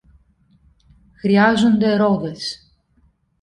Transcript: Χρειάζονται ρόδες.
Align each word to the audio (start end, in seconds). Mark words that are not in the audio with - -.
Χρειάζονται 1.21 1.95
ρόδες. 1.97 2.71